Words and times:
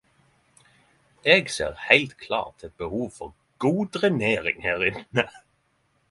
Eg 1.33 1.45
ser 1.55 1.73
heilt 1.87 2.13
klart 2.23 2.59
eit 2.65 2.75
behov 2.83 3.11
for 3.17 3.29
moderering 3.61 4.59
her 4.65 4.81
inne. 4.89 5.25